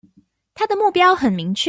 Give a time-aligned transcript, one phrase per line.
[0.55, 1.59] 他的目標很明確